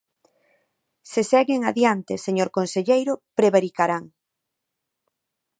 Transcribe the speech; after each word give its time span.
Se 1.11 1.21
seguen 1.31 1.61
adiante, 1.71 2.13
señor 2.25 2.49
conselleiro, 2.57 3.13
prevaricarán. 3.37 4.03